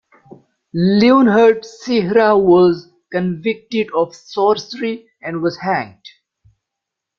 [0.73, 6.05] Leonhard Sihra was convicted of sorcery and was hanged.